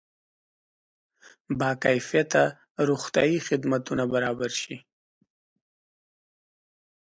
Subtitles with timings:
[1.59, 2.43] با کیفیته
[2.87, 4.75] روغتیایي خدمتونه برابر شي.